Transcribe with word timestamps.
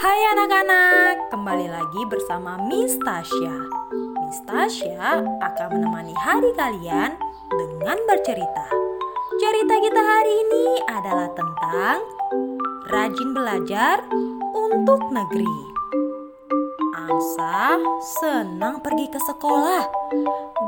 Hai 0.00 0.20
anak-anak, 0.32 1.28
kembali 1.28 1.68
lagi 1.68 2.02
bersama 2.08 2.56
Miss 2.64 2.96
Tasya. 3.04 3.56
Miss 4.24 4.40
Tasya 4.48 5.20
akan 5.20 5.68
menemani 5.76 6.16
hari 6.16 6.48
kalian 6.56 7.12
dengan 7.52 7.98
bercerita. 8.08 8.64
Cerita 9.36 9.74
kita 9.76 10.00
hari 10.00 10.32
ini 10.48 10.66
adalah 10.88 11.28
tentang 11.36 11.98
rajin 12.88 13.36
belajar 13.36 14.00
untuk 14.56 15.02
negeri. 15.12 15.58
Angsa 16.96 17.76
senang 18.22 18.80
pergi 18.80 19.12
ke 19.12 19.20
sekolah. 19.20 19.84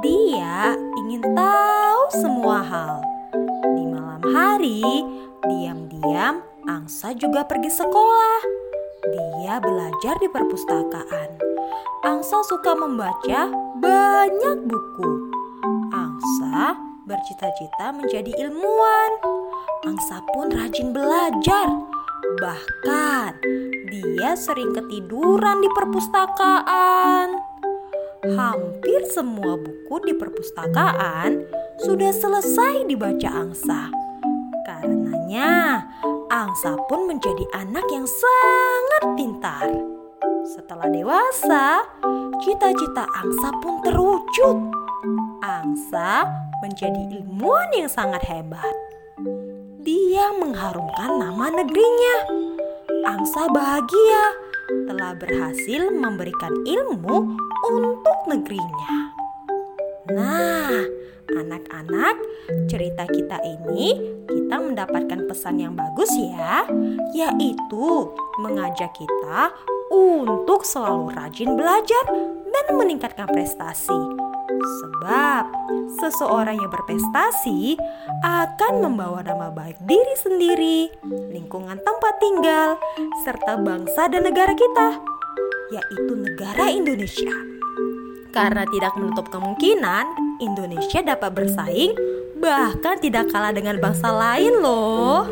Dia 0.04 0.76
ingin 1.00 1.24
tahu 1.32 2.00
semua 2.12 2.60
hal. 2.60 3.00
Di 3.72 3.84
malam 3.88 4.20
hari, 4.28 4.84
diam-diam 5.48 6.44
Angsa 6.68 7.16
juga 7.16 7.48
pergi 7.48 7.72
sekolah. 7.72 8.63
Dia 9.04 9.60
belajar 9.60 10.16
di 10.16 10.28
perpustakaan. 10.32 11.36
Angsa 12.08 12.40
suka 12.48 12.72
membaca 12.72 13.52
banyak 13.76 14.64
buku. 14.64 15.10
Angsa 15.92 16.72
bercita-cita 17.04 17.92
menjadi 17.92 18.32
ilmuwan. 18.48 19.10
Angsa 19.84 20.24
pun 20.32 20.48
rajin 20.48 20.96
belajar. 20.96 21.68
Bahkan 22.40 23.32
dia 23.92 24.32
sering 24.40 24.72
ketiduran 24.72 25.60
di 25.60 25.68
perpustakaan. 25.76 27.28
Hampir 28.24 29.04
semua 29.12 29.60
buku 29.60 29.96
di 30.08 30.16
perpustakaan 30.16 31.44
sudah 31.84 32.08
selesai 32.08 32.88
dibaca 32.88 33.28
Angsa. 33.28 34.03
Angsa 36.44 36.76
pun 36.92 37.08
menjadi 37.08 37.40
anak 37.56 37.88
yang 37.88 38.04
sangat 38.04 39.16
pintar. 39.16 39.64
Setelah 40.44 40.92
dewasa, 40.92 41.88
cita-cita 42.44 43.08
Angsa 43.16 43.48
pun 43.64 43.80
terwujud. 43.80 44.68
Angsa 45.40 46.28
menjadi 46.60 47.16
ilmuwan 47.16 47.72
yang 47.72 47.88
sangat 47.88 48.28
hebat. 48.28 48.76
Dia 49.80 50.36
mengharumkan 50.36 51.16
nama 51.16 51.48
negerinya. 51.48 52.16
Angsa 53.08 53.48
bahagia 53.48 54.24
telah 54.84 55.16
berhasil 55.16 55.96
memberikan 55.96 56.52
ilmu 56.60 57.40
untuk 57.72 58.18
negerinya. 58.28 59.16
Nah, 60.12 61.03
anak-anak, 61.32 62.16
cerita 62.68 63.08
kita 63.08 63.40
ini 63.40 63.96
kita 64.28 64.56
mendapatkan 64.60 65.24
pesan 65.24 65.62
yang 65.62 65.72
bagus 65.72 66.10
ya, 66.18 66.68
yaitu 67.16 68.12
mengajak 68.40 68.92
kita 68.92 69.54
untuk 69.88 70.66
selalu 70.66 71.14
rajin 71.14 71.56
belajar 71.56 72.04
dan 72.44 72.66
meningkatkan 72.76 73.28
prestasi. 73.30 73.96
Sebab 74.54 75.44
seseorang 76.00 76.56
yang 76.56 76.70
berprestasi 76.70 77.76
akan 78.22 78.72
membawa 78.80 79.20
nama 79.20 79.50
baik 79.50 79.76
diri 79.84 80.14
sendiri, 80.16 80.78
lingkungan 81.32 81.80
tempat 81.82 82.14
tinggal, 82.22 82.78
serta 83.26 83.60
bangsa 83.60 84.08
dan 84.08 84.24
negara 84.24 84.54
kita, 84.54 85.02
yaitu 85.74 86.12
negara 86.16 86.70
Indonesia. 86.70 87.34
Karena 88.30 88.66
tidak 88.66 88.98
menutup 88.98 89.30
kemungkinan 89.30 90.23
Indonesia 90.42 91.00
dapat 91.04 91.30
bersaing 91.34 91.92
bahkan 92.38 92.98
tidak 92.98 93.30
kalah 93.30 93.54
dengan 93.54 93.78
bangsa 93.78 94.10
lain 94.10 94.54
loh. 94.58 95.26